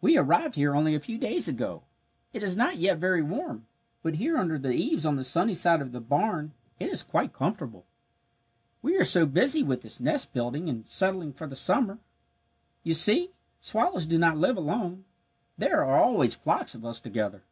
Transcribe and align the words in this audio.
"We 0.00 0.18
arrived 0.18 0.56
here 0.56 0.74
only 0.74 0.96
a 0.96 1.00
few 1.00 1.16
days 1.16 1.46
ago. 1.46 1.84
It 2.32 2.42
is 2.42 2.56
not 2.56 2.76
yet 2.76 2.98
very 2.98 3.22
warm, 3.22 3.66
but 4.02 4.16
here 4.16 4.36
under 4.36 4.58
the 4.58 4.72
eaves 4.72 5.06
on 5.06 5.14
the 5.14 5.22
sunny 5.22 5.54
side 5.54 5.80
of 5.80 5.92
the 5.92 6.00
barn 6.00 6.52
it 6.80 6.88
is 6.90 7.04
quite 7.04 7.32
comfortable. 7.32 7.86
"We 8.82 8.96
are 8.96 9.04
so 9.04 9.26
busy 9.26 9.62
with 9.62 9.82
this 9.82 10.00
nest 10.00 10.32
building 10.34 10.68
and 10.68 10.84
settling 10.84 11.34
for 11.34 11.46
the 11.46 11.54
summer. 11.54 12.00
You 12.82 12.94
see 12.94 13.26
we 13.26 13.32
swallows 13.60 14.06
do 14.06 14.18
not 14.18 14.36
live 14.38 14.56
alone. 14.56 15.04
There 15.56 15.84
are 15.84 15.98
always 16.02 16.34
flocks 16.34 16.74
of 16.74 16.84
us 16.84 16.98
together. 17.00 17.44